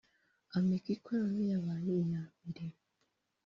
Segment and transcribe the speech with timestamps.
[0.57, 2.75] Ameki Color yabaye iya mbere